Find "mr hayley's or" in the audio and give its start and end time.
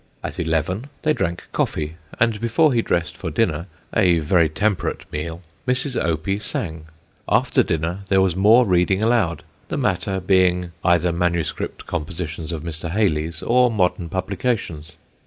12.63-13.69